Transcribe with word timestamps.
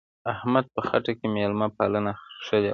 احمد 0.33 0.65
په 0.75 0.81
خټه 0.87 1.11
کې 1.17 1.27
مېلمه 1.35 1.67
پالنه 1.77 2.11
اخښلې 2.21 2.59
ده. 2.63 2.69